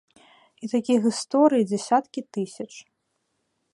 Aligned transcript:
І 0.63 0.69
такіх 0.73 0.97
гісторый 1.07 1.67
дзясяткі 1.73 2.21
тысяч. 2.39 2.69